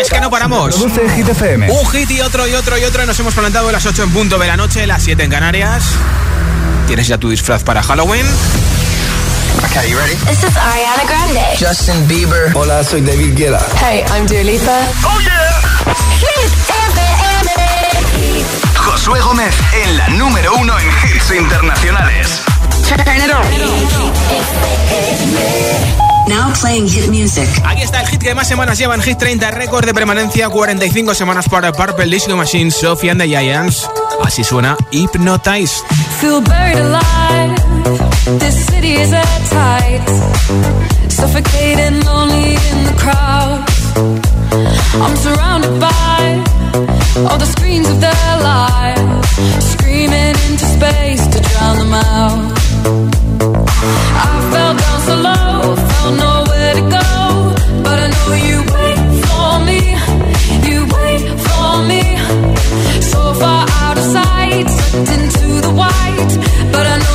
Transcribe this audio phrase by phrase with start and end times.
[0.00, 0.74] es que no paramos.
[0.74, 1.70] Produce Hit FM.
[1.70, 3.02] Un hit y otro y otro y otro.
[3.02, 5.30] Y nos hemos plantado a las 8 en punto de la noche, las 7 en
[5.30, 5.84] Canarias.
[6.86, 8.26] ¿Tienes ya tu disfraz para Halloween?
[9.66, 10.14] Okay, you ready?
[10.26, 11.42] This is Ariana Grande.
[11.58, 12.50] Justin Bieber.
[12.54, 13.60] Hola, soy David Guetta.
[13.78, 14.88] Hey, I'm Dua Lipa.
[15.04, 15.60] Oh yeah.
[16.18, 18.44] Hit FM.
[18.74, 19.54] Josué Gómez
[19.84, 22.42] en la número uno en hits internacionales.
[22.88, 23.30] Turn it
[26.04, 26.09] on.
[26.28, 27.48] Now playing hit music.
[27.64, 31.14] Aquí está el hit que más semanas lleva en Hit 30, récord de permanencia, 45
[31.14, 33.88] semanas para Purple Disco Machine, Sophie and the Giants.
[34.22, 35.82] Así suena Hypnotize.
[36.20, 37.54] Feel buried alive.
[38.38, 40.02] This city is at tight.
[41.08, 43.64] Suffocating, lonely in the crowd.
[45.02, 46.44] I'm surrounded by
[47.28, 49.28] all the screens of their lives.
[49.72, 52.59] Screaming into space to drown them out.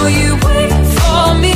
[0.10, 1.56] You wait for me,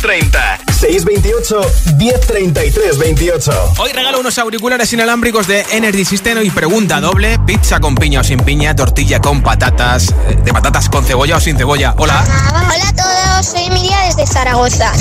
[0.00, 0.60] 30.
[0.78, 1.60] 628
[1.96, 3.74] 1033 28.
[3.78, 8.24] Hoy regalo unos auriculares inalámbricos de Energy System y pregunta doble: pizza con piña o
[8.24, 11.94] sin piña, tortilla con patatas, eh, de patatas con cebolla o sin cebolla.
[11.98, 12.24] Hola.
[12.50, 14.92] Hola a todos, soy Emilia desde Zaragoza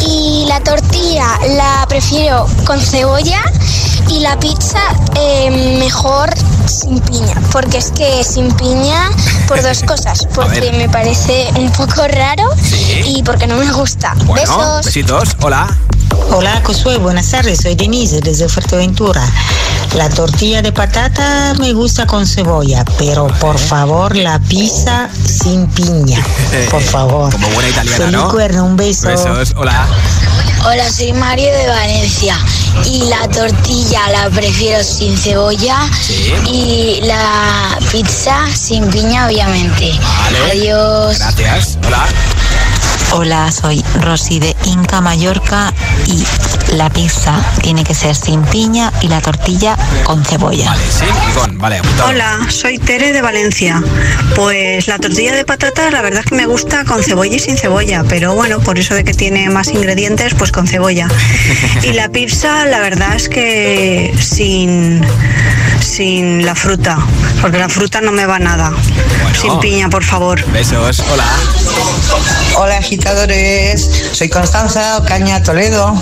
[0.00, 3.40] y la tortilla la prefiero con cebolla
[4.08, 4.80] y la pizza
[5.14, 6.30] eh, mejor
[6.66, 9.10] sin piña, porque es que sin piña
[9.46, 12.48] por dos cosas, porque me parece un poco raro
[13.04, 14.14] y porque no me gusta.
[14.24, 14.86] Bueno, Besos.
[14.86, 15.36] besitos.
[15.42, 15.68] Hola.
[16.30, 17.60] Hola, Josué, buenas tardes.
[17.62, 19.22] Soy Denise desde Fuerteventura.
[19.94, 26.22] La tortilla de patata me gusta con cebolla, pero por favor la pizza sin piña.
[26.70, 27.32] Por favor.
[27.32, 28.28] Como buena italiana, Feliz ¿no?
[28.30, 29.08] cuerno, un beso.
[29.08, 29.54] Besos.
[29.56, 29.86] Hola.
[30.66, 32.36] Hola, soy Mario de Valencia
[32.84, 36.32] y la tortilla la prefiero sin cebolla Sí.
[36.50, 39.92] y la pizza sin piña, obviamente.
[40.00, 40.38] Vale.
[40.52, 41.18] Adiós.
[41.18, 41.78] Gracias.
[41.86, 42.06] Hola.
[43.12, 45.72] Hola, soy Rosy de Inca Mallorca
[46.06, 46.24] y
[46.74, 50.70] la pizza tiene que ser sin piña y la tortilla con cebolla.
[50.70, 51.58] Vale, sí, con.
[51.58, 51.80] Vale.
[52.06, 53.82] Hola, soy Tere de Valencia.
[54.34, 57.56] Pues la tortilla de patatas la verdad es que me gusta con cebolla y sin
[57.56, 61.08] cebolla, pero bueno, por eso de que tiene más ingredientes, pues con cebolla.
[61.82, 65.02] Y la pizza la verdad es que sin,
[65.96, 66.98] sin la fruta,
[67.40, 68.70] porque la fruta no me va nada.
[69.40, 70.44] Sin piña, por favor.
[70.50, 71.24] Besos, hola.
[72.58, 75.94] Hola agitadores, soy Constanza Caña Toledo.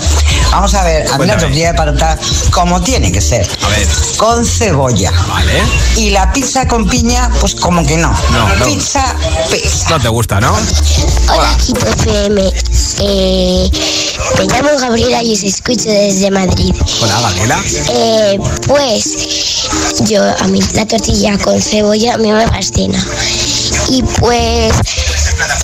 [0.51, 2.17] Vamos a ver, a mí la tortilla de patata
[2.51, 3.47] como tiene que ser.
[3.63, 3.87] A ver.
[4.17, 5.13] Con cebolla.
[5.29, 5.63] Vale.
[5.95, 8.13] Y la pizza con piña, pues como que no.
[8.31, 8.65] No, no.
[8.65, 9.15] Pizza,
[9.49, 9.89] pizza.
[9.89, 10.53] No te gusta, ¿no?
[11.33, 12.53] Hola, Hit FM.
[12.99, 13.69] Eh,
[14.37, 16.73] me llamo Gabriela y os escucho desde Madrid.
[17.01, 17.63] Hola, Gabriela.
[17.89, 19.65] Eh, pues
[20.07, 23.03] yo a mí la tortilla con cebolla a mí me fascina.
[23.89, 24.73] Y pues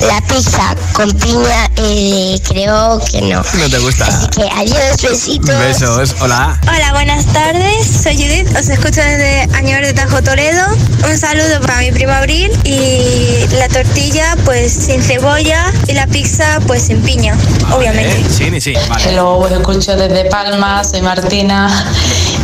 [0.02, 3.42] la pizza con piña eh, creo que no.
[3.42, 4.06] No te gusta.
[4.36, 5.58] Que adiós, besitos.
[5.60, 6.60] Besos, hola.
[6.64, 7.88] Hola, buenas tardes.
[8.04, 8.48] Soy Judith.
[8.58, 10.66] Os escucho desde Añor de Tajo Toledo.
[11.08, 12.52] Un saludo para mi primo Abril.
[12.64, 15.72] Y la tortilla, pues sin cebolla.
[15.88, 17.38] Y la pizza, pues sin piña,
[17.72, 18.20] obviamente.
[18.20, 19.10] Eh, sí, ni sí, vale.
[19.10, 21.70] Hello, os escucho desde Palma, soy Martina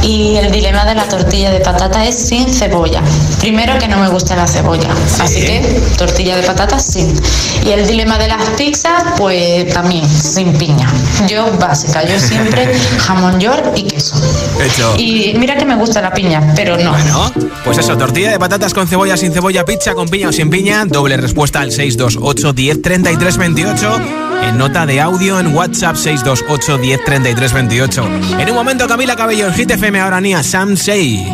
[0.04, 3.02] y el dilema de la tortilla de patata es sin cebolla.
[3.40, 7.17] Primero que no me gusta la cebolla, así que tortilla de patata sin.
[7.66, 10.90] Y el dilema de las pizzas, pues también sin piña.
[11.28, 14.16] Yo básica, yo siempre jamón york y queso.
[14.62, 14.96] Hecho.
[14.98, 16.92] Y mira que me gusta la piña, pero no.
[16.92, 17.32] Bueno,
[17.66, 20.86] pues eso, tortilla de patatas con cebolla, sin cebolla, pizza con piña o sin piña.
[20.86, 24.02] Doble respuesta al 628 10 33 28.
[24.44, 28.06] En nota de audio en WhatsApp 628 10 33 28.
[28.40, 31.28] En un momento, Camila Cabello en Hit FM, ahora Nia Sam Say.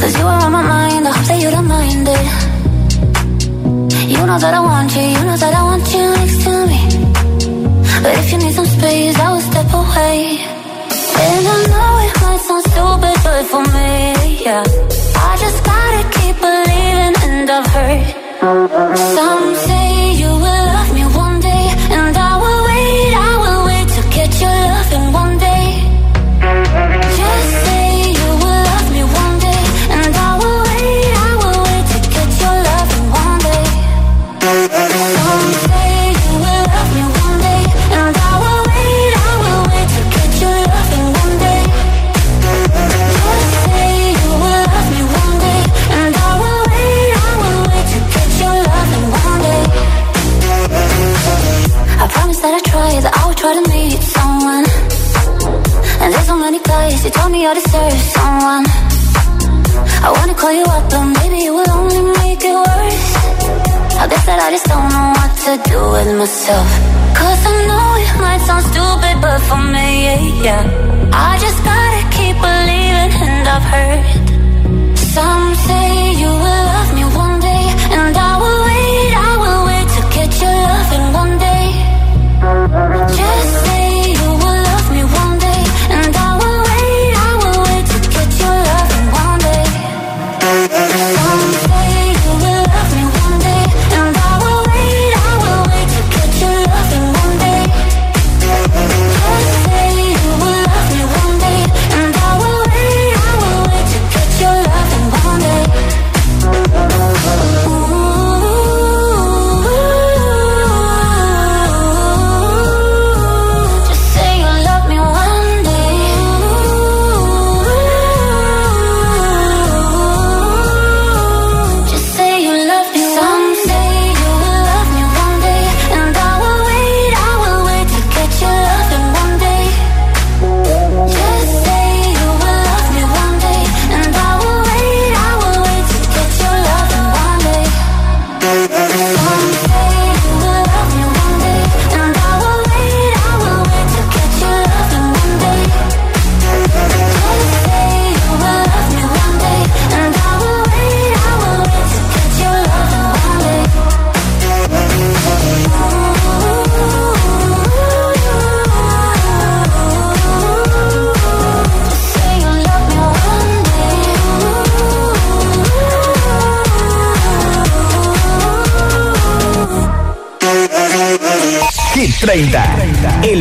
[0.00, 2.26] Cause you are on my mind, I hope that you don't mind it.
[4.08, 6.80] You know that I want you, you know that I want you next to me.
[8.02, 10.38] But if you need some space, I will step away.
[11.24, 14.17] And I know it might sound stupid, but for me,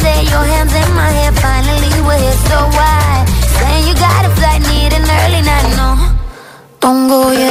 [0.00, 1.32] find a corner there, your hands in my hair.
[1.32, 3.24] Finally, we're here, so why?
[3.58, 6.16] Saying you got a flight, need an early night, no.
[6.80, 7.43] Don't go yet.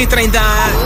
[0.00, 0.40] Hit 30,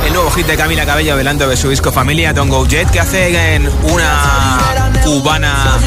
[0.08, 2.98] el nuevo hit de Camila Cabello adelante de su disco Familia Don't Go Jet, que
[2.98, 4.58] hace en una
[5.04, 5.78] cubana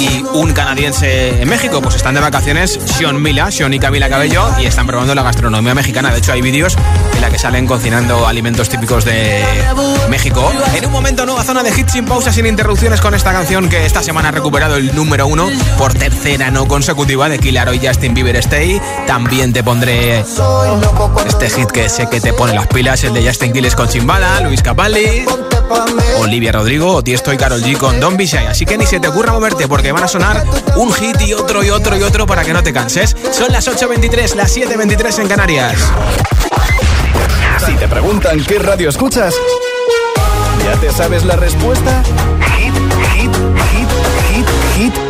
[0.00, 1.80] y un canadiense en México.
[1.82, 5.74] Pues están de vacaciones Sean Mila, Sean y Camila Cabello, y están probando la gastronomía
[5.74, 6.10] mexicana.
[6.10, 6.76] De hecho, hay vídeos
[7.14, 9.44] en la que salen cocinando alimentos típicos de
[10.08, 10.52] México.
[10.74, 13.84] En un momento, nueva zona de hit sin pausa, sin interrupciones con esta canción que
[13.84, 18.14] esta semana ha recuperado el número uno por tercera no consecutiva de Killer y Justin
[18.14, 18.80] Bieber Stay.
[19.06, 20.24] También te pondré
[21.26, 24.40] este hit que sé que te pone las pilas, el de Justin Quiles con Chimbala,
[24.40, 25.24] Luis Capaldi,
[26.18, 28.46] Olivia Rodrigo, Tiesto y Carol G con Don Bishai.
[28.46, 30.44] Así que ni se te ocurra moverte porque van a sonar
[30.76, 33.16] un hit y otro y otro y otro para que no te canses.
[33.30, 35.92] Son las 8.23, las 7.23 en Canarias.
[37.64, 39.34] Si te preguntan qué radio escuchas,
[40.64, 42.02] ¿ya te sabes la respuesta?
[42.56, 42.74] Hit,
[43.14, 43.34] hit,
[43.70, 43.88] hit,
[44.30, 45.09] hit, hit,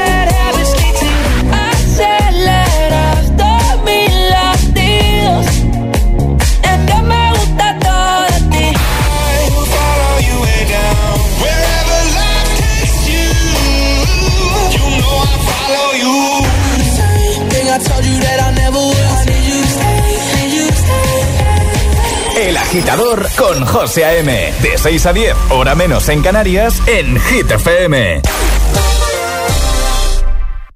[22.71, 24.31] agitador con José A.M.
[24.61, 28.21] De 6 a 10, hora menos en Canarias, en Hit FM.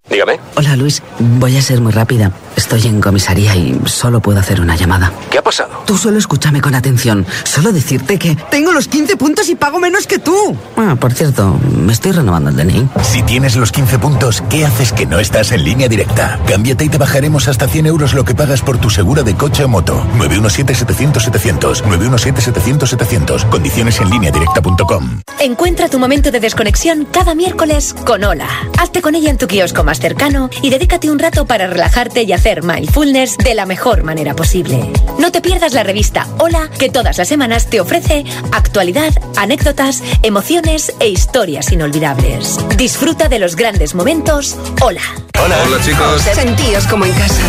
[0.09, 0.41] Dígame.
[0.57, 2.33] Hola Luis, voy a ser muy rápida.
[2.55, 5.11] Estoy en comisaría y solo puedo hacer una llamada.
[5.29, 5.83] ¿Qué ha pasado?
[5.85, 7.25] Tú solo escúchame con atención.
[7.43, 10.57] Solo decirte que tengo los 15 puntos y pago menos que tú.
[10.77, 12.89] Ah, por cierto, me estoy renovando el DNI.
[13.03, 16.39] Si tienes los 15 puntos, ¿qué haces que no estás en línea directa?
[16.47, 19.63] Cámbiate y te bajaremos hasta 100 euros lo que pagas por tu segura de coche
[19.63, 20.05] o moto.
[20.17, 21.83] 917-700-700.
[21.83, 23.49] 917-700-700.
[23.49, 25.21] Condiciones en línea directa.com.
[25.39, 28.47] Encuentra tu momento de desconexión cada miércoles con Ola.
[28.79, 32.33] Hazte con ella en tu kiosco más cercano y dedícate un rato para relajarte y
[32.33, 34.91] hacer mindfulness de la mejor manera posible.
[35.17, 40.93] No te pierdas la revista Hola, que todas las semanas te ofrece actualidad, anécdotas, emociones
[40.99, 42.59] e historias inolvidables.
[42.77, 45.01] Disfruta de los grandes momentos Hola.
[45.43, 45.57] Hola.
[45.65, 46.21] Hola chicos.
[46.21, 47.41] Sentíos como en casa.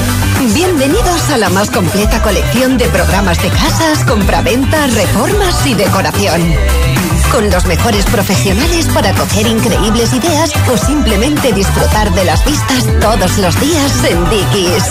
[0.55, 6.96] Bienvenidos a la más completa colección de programas de casas, compraventa, reformas y decoración.
[7.33, 13.39] Con los mejores profesionales para coger increíbles ideas o simplemente disfrutar de las vistas todos
[13.39, 14.85] los días en Dickies.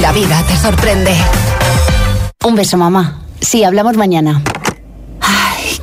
[0.00, 1.14] La vida te sorprende.
[2.44, 3.20] Un beso, mamá.
[3.40, 4.42] Sí, hablamos mañana.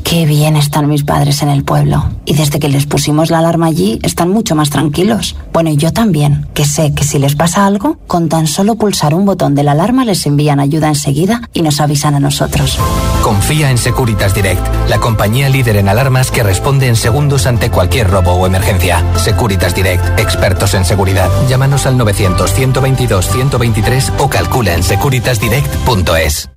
[0.10, 2.04] Qué bien están mis padres en el pueblo.
[2.26, 5.36] Y desde que les pusimos la alarma allí, están mucho más tranquilos.
[5.54, 9.14] Bueno, y yo también, que sé que si les pasa algo, con tan solo pulsar
[9.14, 12.80] un botón de la alarma les envían ayuda enseguida y nos avisan a nosotros.
[13.22, 18.10] Confía en Securitas Direct, la compañía líder en alarmas que responde en segundos ante cualquier
[18.10, 19.06] robo o emergencia.
[19.16, 21.30] Securitas Direct, expertos en seguridad.
[21.48, 26.50] Llámanos al 900-122-123 o calcula en securitasdirect.es.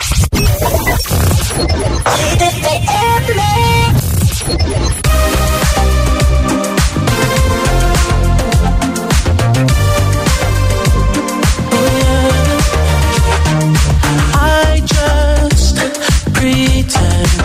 [16.43, 17.42] pretend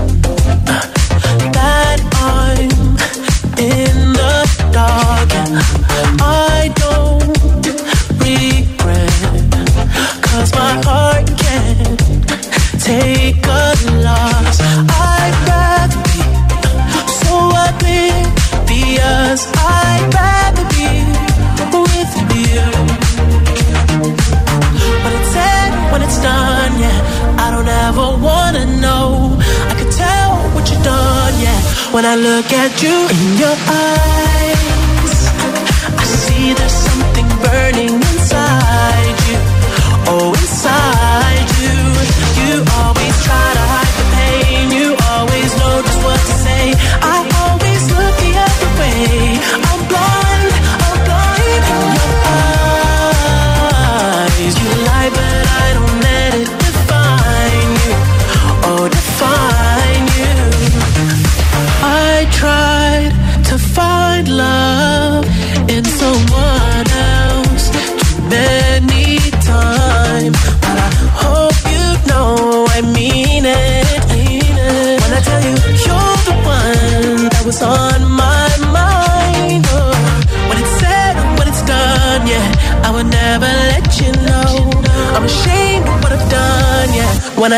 [32.37, 33.26] look at you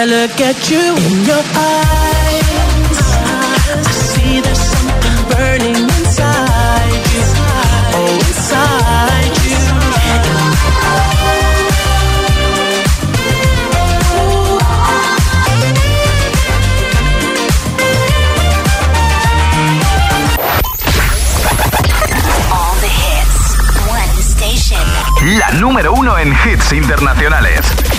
[0.10, 3.00] look at you in your eyes,
[3.78, 7.26] I see there's something burning inside you.
[7.94, 9.60] Oh, inside you.
[22.52, 23.46] All the hits.
[23.88, 24.86] One station.
[25.38, 27.99] La número uno en hits internacionales.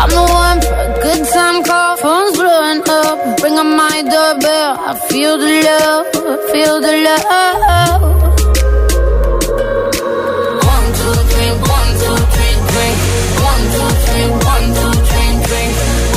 [0.00, 3.18] I'm the one for a good time call, phone's blowing up.
[3.42, 8.00] Ring on my doorbell, I feel the love, I feel the love.
[10.72, 12.96] One, two, three, one, two, three, drink.
[13.44, 15.72] One, two, three, one, two, three, drink.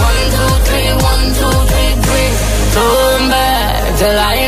[0.07, 2.33] One, two, three, one, two, three, drink.
[2.75, 4.42] Turn back till I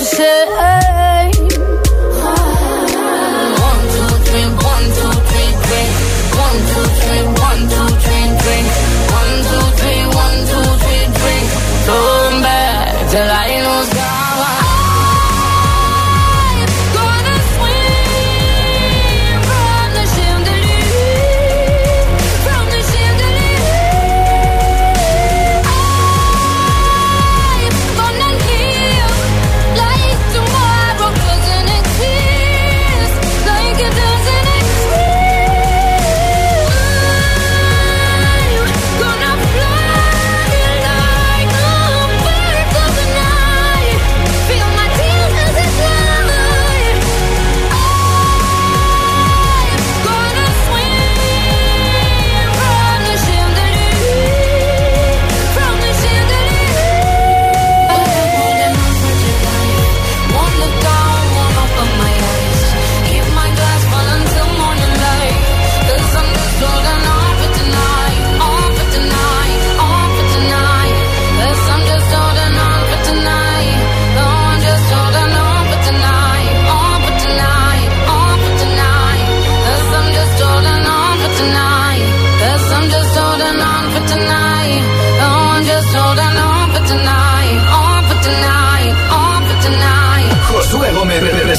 [0.00, 0.37] said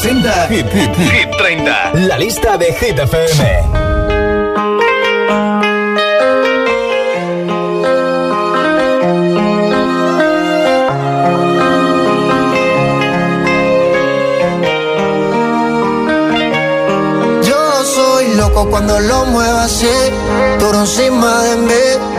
[0.02, 3.64] presenta Hit, Hit, Hit 30, la lista de Hit FM.
[17.44, 19.88] Yo soy loco cuando lo muevo así,
[20.60, 22.19] por encima de mí.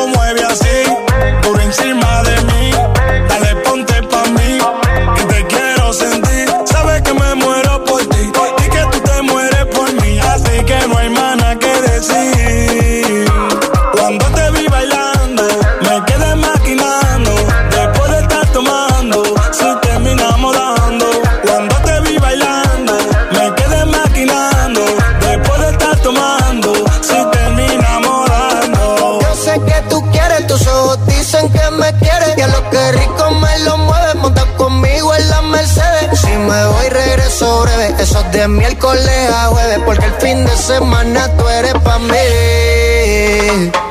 [38.41, 43.90] de miércoles a jueves, porque el fin de semana tú eres pa' mí.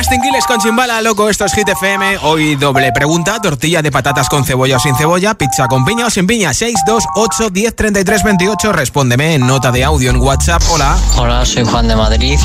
[0.00, 2.20] Justin Quiles con Chimbala, loco, esto es Hit FM.
[2.22, 6.10] Hoy doble pregunta, tortilla de patatas con cebolla o sin cebolla, pizza con piña o
[6.10, 6.54] sin piña.
[6.54, 8.72] 628 10 33 28.
[8.72, 10.62] Respóndeme en nota de audio en WhatsApp.
[10.70, 10.96] Hola.
[11.18, 12.38] Hola, soy Juan de Madrid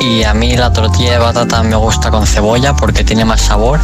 [0.00, 3.78] y a mí la tortilla de patata me gusta con cebolla porque tiene más sabor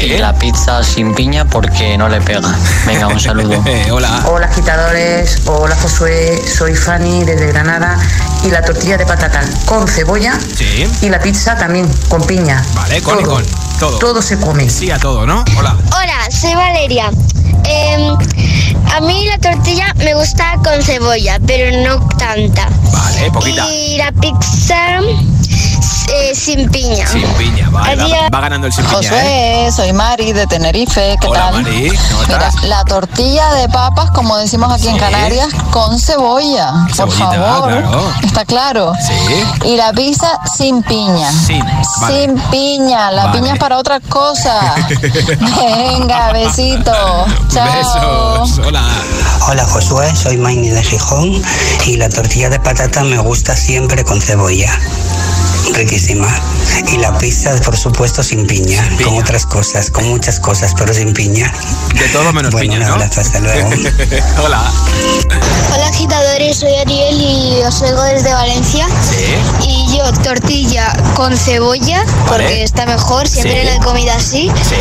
[0.00, 2.54] y la pizza sin piña porque no le pega.
[2.86, 3.60] Venga, un saludo.
[3.90, 4.22] hola.
[4.26, 7.98] Hola agitadores, hola Josué, soy Fanny desde Granada
[8.44, 10.86] y la tortilla de patata con cebolla Sí.
[11.02, 12.62] y la pizza también con piña.
[12.74, 13.34] Vale, con y Todo.
[13.34, 13.44] con.
[13.78, 13.98] Todo.
[13.98, 14.68] Todo se come.
[14.68, 15.44] Sí a todo, ¿no?
[15.56, 15.76] Hola.
[15.92, 17.10] Hola, soy Valeria.
[17.64, 18.16] Em,
[18.92, 22.68] a mí la tortilla me gusta con cebolla, pero no tanta.
[22.92, 23.66] Vale, poquita.
[23.68, 24.98] Y la pizza
[26.12, 27.06] eh, sin piña.
[27.06, 28.28] Sin piña, vale.
[28.32, 29.68] Va, ganando el sin piña, ¿eh?
[29.68, 31.62] Josué, soy Mari de Tenerife, ¿qué Hola, tal?
[31.62, 34.98] Mari, ¿cómo Mira, la tortilla de papas, como decimos aquí en.
[34.98, 37.68] Canarias, con cebolla, por favor.
[37.68, 38.12] claro.
[38.24, 38.92] Está claro.
[39.06, 39.68] Sí.
[39.68, 41.30] Y la pizza sin piña.
[41.30, 41.64] Sin,
[42.00, 42.22] vale.
[42.26, 43.38] Sin piña, la Vale.
[43.38, 44.74] piña es para otra cosa.
[45.38, 46.92] Venga, besito.
[47.52, 48.44] Chao.
[48.44, 48.66] Besos.
[48.66, 48.82] Hola.
[49.48, 51.40] Hola Josué, soy Maini de Gijón
[51.86, 54.78] y la tortilla de patata me gusta siempre con cebolla.
[55.74, 56.28] Riquísima.
[56.92, 61.12] Y la pizza, por supuesto, sin piña, con otras cosas, con muchas cosas, pero sin
[61.12, 61.52] piña.
[61.94, 62.94] De todo menos bueno, piña, un ¿no?
[62.94, 63.68] abrazo, hasta luego.
[64.44, 64.62] Hola.
[65.74, 68.86] Hola agitadores, soy Ariel y os oigo desde Valencia.
[69.02, 69.68] Sí.
[69.68, 73.66] Y yo tortilla con cebolla, porque está mejor, siempre Sí.
[73.66, 74.50] la he comido así.
[74.62, 74.74] Sí.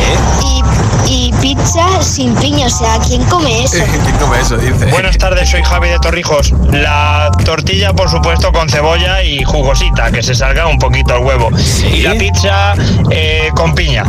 [1.05, 3.77] Y, y pizza sin piña, o sea, ¿quién come eso?
[4.03, 4.57] ¿Quién come eso?
[4.57, 4.85] Dice.
[4.87, 6.53] Buenas tardes, soy Javi de Torrijos.
[6.71, 11.49] La tortilla, por supuesto, con cebolla y jugosita, que se salga un poquito el huevo.
[11.91, 12.73] Y la pizza
[13.11, 14.03] eh, con piña.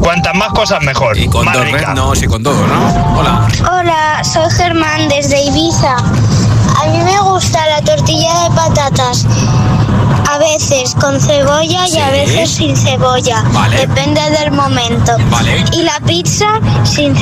[0.00, 1.18] Cuantas más cosas, mejor.
[1.18, 1.94] Y con más dos rica.
[1.94, 3.18] no, sí, con todo, ¿no?
[3.18, 3.48] Hola.
[3.70, 5.96] Hola, soy Germán desde Ibiza.
[6.80, 9.26] A mí me gusta la tortilla de patatas.
[10.30, 13.42] A veces con cebolla y a veces sin cebolla.
[13.52, 13.78] Vale.
[13.78, 15.16] Depende del momento.
[15.30, 15.64] Vale.
[15.72, 16.46] Y la pizza
[16.84, 17.14] sin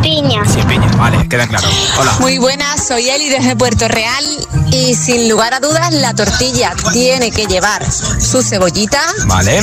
[0.00, 0.44] piña.
[0.46, 1.68] Sin piña, vale, queda claro.
[1.98, 2.12] Hola.
[2.20, 4.24] Muy buenas, soy Eli desde Puerto Real
[4.70, 9.60] y sin lugar a dudas la tortilla tiene que llevar su cebollita Vale.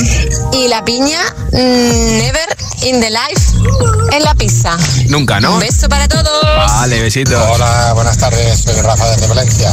[0.52, 1.20] y la piña
[1.52, 3.52] mm, never in the life
[4.12, 4.76] en la pizza.
[5.08, 5.54] Nunca, ¿no?
[5.54, 6.42] Un beso para todos.
[6.42, 7.40] Vale, besitos.
[7.54, 9.72] Hola, buenas tardes, soy Rafa desde Valencia.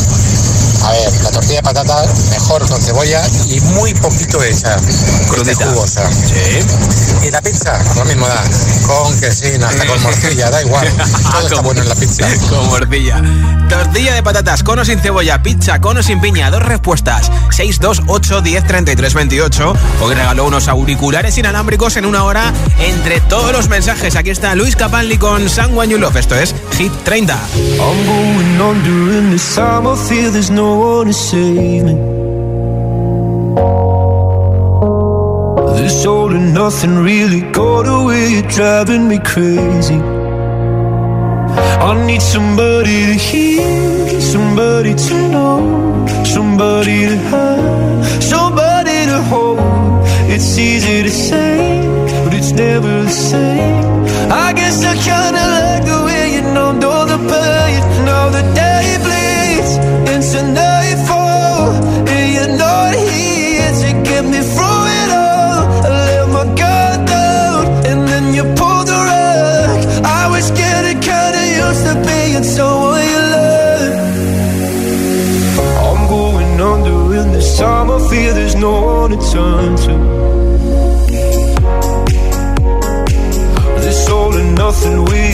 [0.83, 6.09] A ver, la tortilla de patata mejor con cebolla y muy poquito hecha, esté jugosa.
[6.11, 7.27] Sí.
[7.27, 8.43] Y la pizza, lo mismo da,
[8.87, 10.87] con quesín, hasta con morcilla, da igual,
[11.31, 12.27] todo está bueno en la pizza.
[12.49, 13.21] Con morcilla.
[13.69, 16.49] Tortilla de patatas con o sin cebolla, pizza con o sin piña.
[16.49, 17.31] Dos respuestas.
[17.51, 19.73] 628 10 33 28.
[20.01, 24.15] Hoy regaló unos auriculares inalámbricos en una hora entre todos los mensajes.
[24.15, 26.15] Aquí está Luis Capaldi con You Love.
[26.15, 27.33] Esto es Hit 30.
[27.33, 29.87] I'm going on during this time.
[29.87, 31.95] I feel there's no one to save me.
[35.77, 38.41] This all and nothing really got away.
[38.55, 39.99] Driving me crazy.
[41.87, 49.59] I need somebody to hear, somebody to know, somebody to have, somebody to hold.
[50.33, 51.57] It's easy to say,
[52.23, 53.85] but it's never the same.
[54.31, 57.81] I guess I kinda like the way you numbed all the pain.
[58.05, 58.68] Now the day
[79.35, 79.97] one to turn to.
[83.81, 85.28] This all and nothing way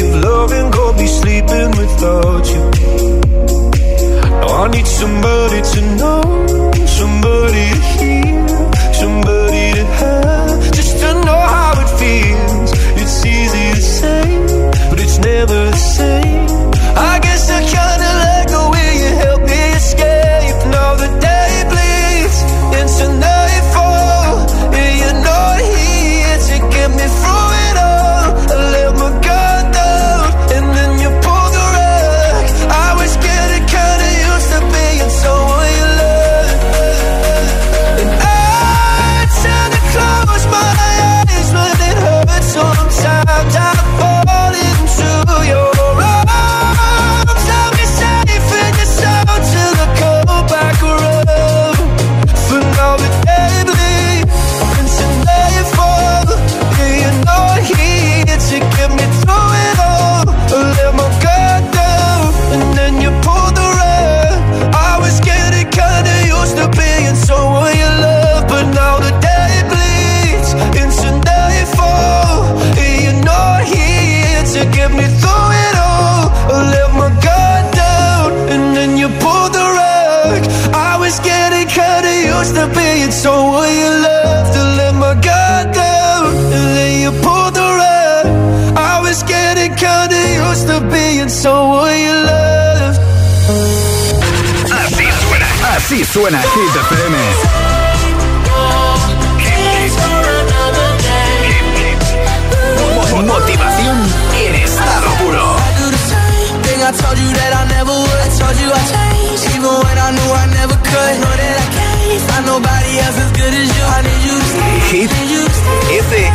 [112.45, 113.83] nobody else as good as you.
[113.95, 114.73] I need you to stay.
[114.91, 116.29] Hit you to stay.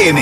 [0.00, 0.16] FM.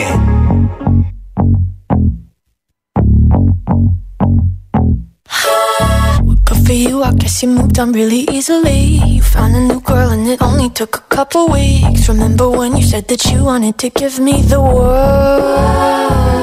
[6.45, 9.01] Good for you, I guess you moved on really easily.
[9.07, 12.09] You found a new girl and it only took a couple weeks.
[12.09, 16.43] Remember when you said that you wanted to give me the world?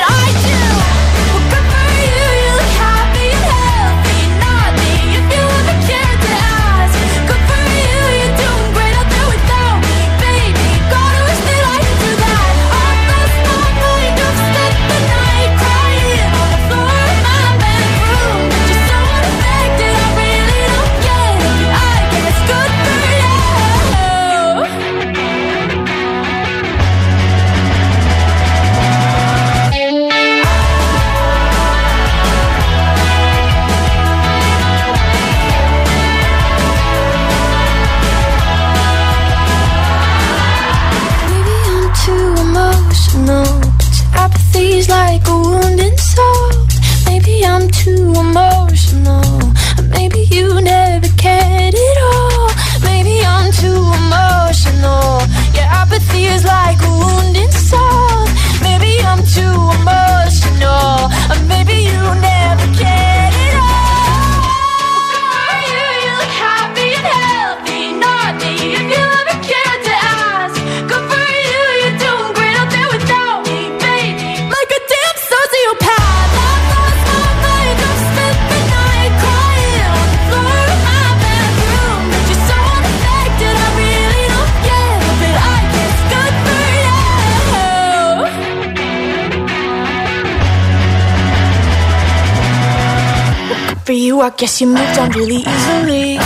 [94.21, 96.19] you, I guess you moved on really easily.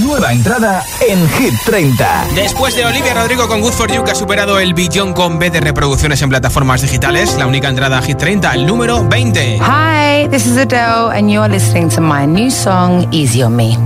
[0.00, 2.26] Nueva entrada en Hit 30.
[2.34, 5.50] Después de Olivia Rodrigo con Good For You, que ha superado el billón con B
[5.50, 9.58] de reproducciones en plataformas digitales, la única entrada a Hit 30, el número 20.
[9.60, 13.76] Hi, this is Adele, and you're listening to my new song, Easy on Me.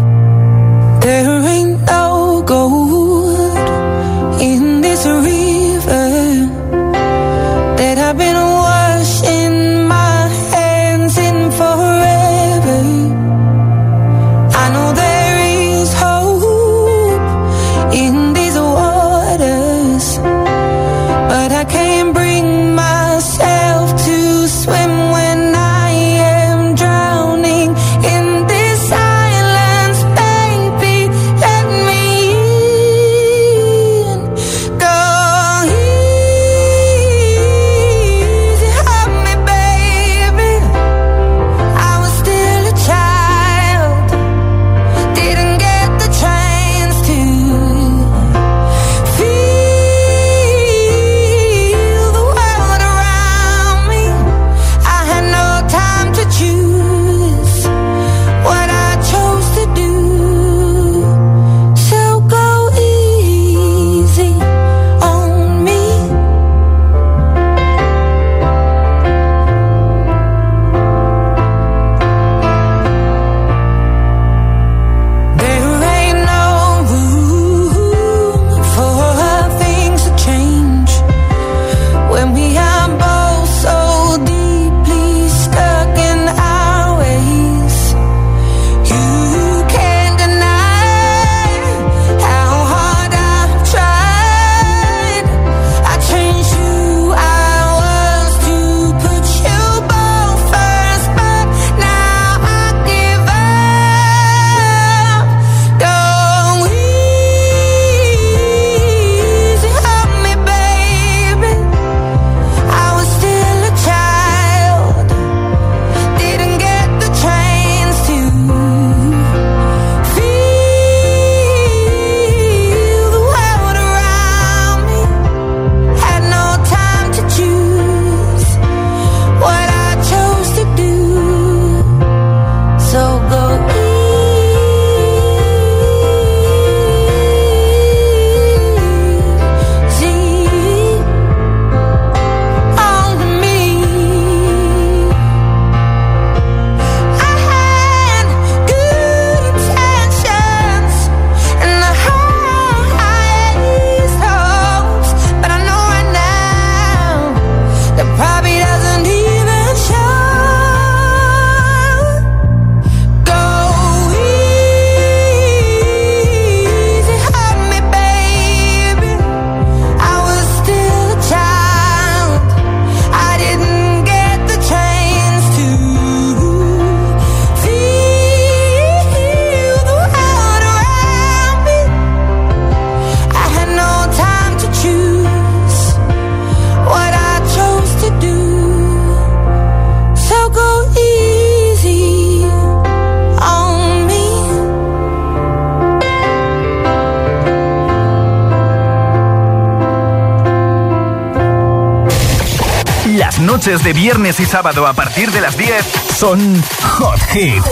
[204.51, 205.72] Sábado a partir de las 10
[206.16, 207.62] son Hot Hit.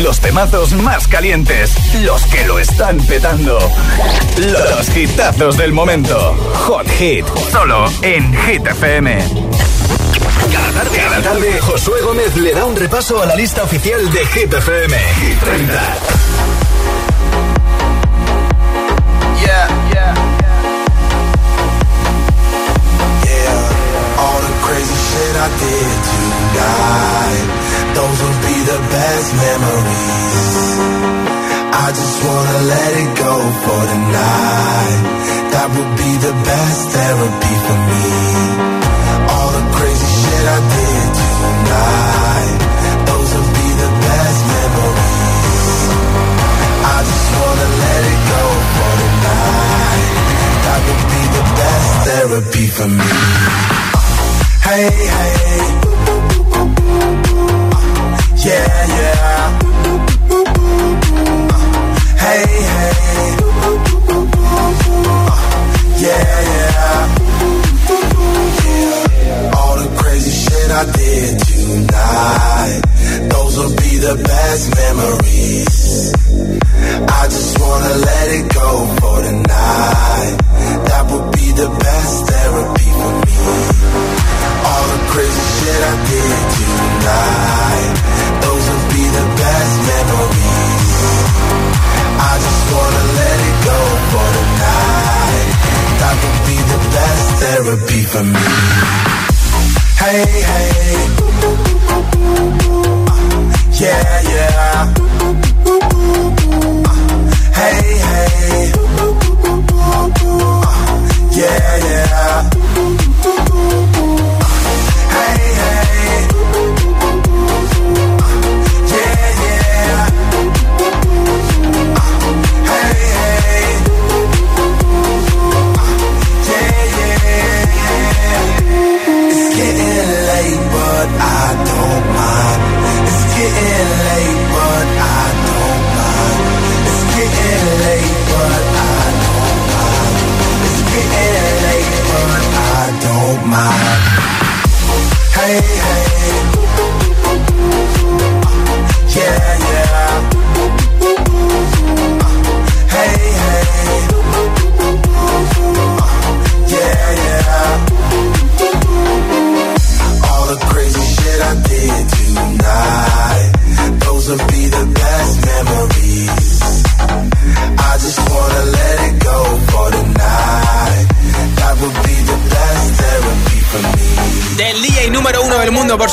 [0.00, 3.58] Los temazos más calientes, los que lo están petando.
[4.36, 6.36] Los hitazos del momento.
[6.66, 9.24] Hot Hit, solo en Hit FM.
[10.52, 14.26] Cada tarde, cada tarde, Josué Gómez le da un repaso a la lista oficial de
[14.26, 14.98] Hit FM.
[14.98, 16.03] Hit 30.
[25.44, 27.48] I did tonight.
[27.96, 30.44] Those will be the best memories.
[31.84, 33.34] I just wanna let it go
[33.64, 35.00] for tonight.
[35.52, 38.83] That would be the best therapy for me.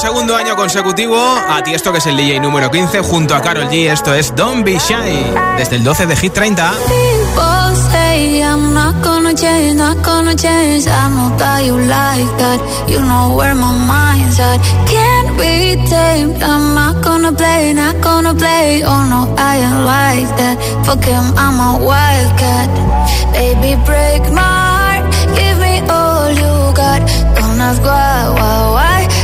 [0.01, 3.69] Segundo año consecutivo a ti esto que es el DJ número 15 junto a Carol
[3.69, 3.87] G.
[3.91, 6.71] Esto es Don't Be Shy desde el 12 de Hit 30.
[6.87, 10.87] People say I'm not gonna change, not gonna change.
[10.87, 12.59] I know that you like that.
[12.89, 14.59] You know where my mind's at.
[14.89, 16.41] Can't be tamed.
[16.41, 18.81] I'm not gonna play, not gonna play.
[18.83, 20.57] Oh no, I ain't like that.
[20.83, 22.69] Fuck him, I'm a wildcat.
[23.33, 25.05] Baby, break my heart.
[25.37, 27.01] Give me all you got.
[27.35, 28.90] Don't ask why, why, why.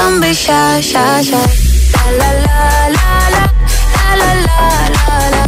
[0.00, 1.46] Don't be shy, shy, shy.
[1.92, 2.58] La la la
[2.96, 3.42] la la.
[3.96, 4.60] La la la
[4.96, 5.42] la la.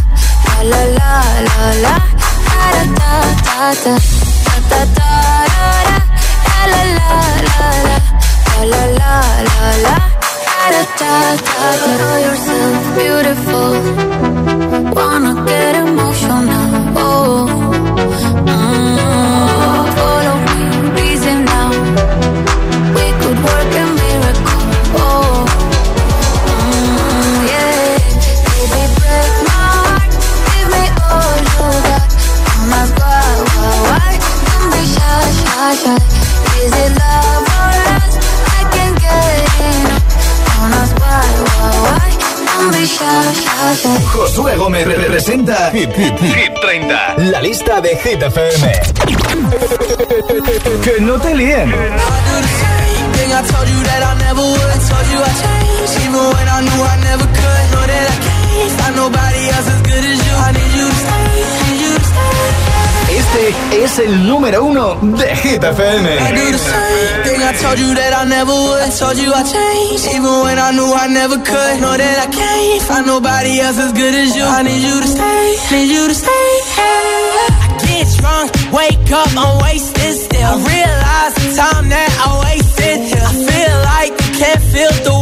[0.70, 1.12] La la
[1.84, 1.94] la.
[2.48, 3.14] Da da
[3.46, 3.94] da da.
[4.46, 5.12] Da da da
[6.72, 7.12] la la
[7.48, 7.66] la.
[8.60, 9.14] La la la
[9.48, 9.96] la la.
[10.60, 11.14] Da da da
[11.46, 11.90] da.
[11.98, 13.72] Know yourself beautiful.
[14.96, 15.61] Wanna get
[44.42, 47.14] Gómez representa Hit, Hit, Hit 30.
[47.30, 48.72] La lista de Hit FM.
[50.82, 51.72] que no te líen.
[63.34, 66.18] Este es el número uno de Hit FM.
[66.18, 68.92] I told you that I never would.
[68.98, 71.80] Told you I changed, even when I knew I never could.
[71.80, 74.44] Know that I can't find nobody else as good as you.
[74.44, 76.32] I need you to stay, need you to stay.
[78.72, 80.42] Wake up, I'm wasted still.
[80.42, 83.00] I realize the that I wasted.
[83.16, 85.21] I feel like can't feel the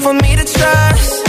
[0.00, 1.28] For me to trust.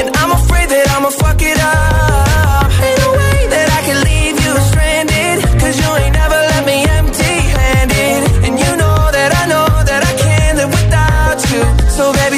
[0.00, 2.66] And I'm afraid that I'ma fuck it up.
[2.82, 5.38] Ain't no way that I can leave you stranded.
[5.62, 8.20] Cause you ain't never left me empty handed.
[8.42, 11.62] And you know that I know that I can't live without you.
[11.94, 12.37] So baby,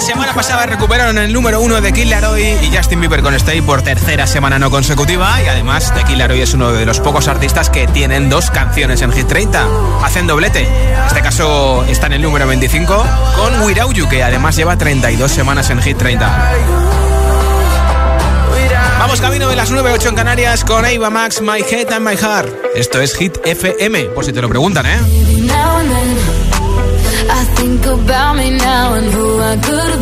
[0.00, 3.60] La semana pasada recuperaron el número uno de Kid Laroi y Justin Bieber con Stay
[3.60, 7.28] por tercera semana no consecutiva y además The Kid Laroi es uno de los pocos
[7.28, 9.66] artistas que tienen dos canciones en Hit 30.
[10.02, 10.62] Hacen doblete.
[10.62, 15.30] En este caso está en el número 25 con Without You que además lleva 32
[15.30, 16.52] semanas en Hit 30.
[19.00, 22.48] Vamos camino de las 9.08 en Canarias con Ava Max, My Head and My Heart.
[22.74, 24.98] Esto es Hit FM, por si te lo preguntan, ¿eh?